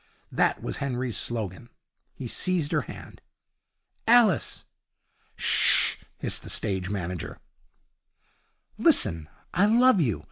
[0.31, 1.69] That was Henry's slogan.
[2.15, 3.21] He seized her hand.
[4.07, 4.65] 'Alice!'
[5.35, 7.37] 'Sh h!' hissed the stage manager.
[8.79, 9.29] 'Listen!
[9.53, 10.19] I love you.